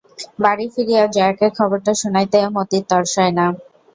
[0.43, 3.45] বাড়ি ফিরিয়া জয়াকে খবরটা শোনাইতে মতির তর সয় না।